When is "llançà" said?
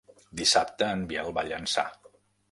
1.51-1.83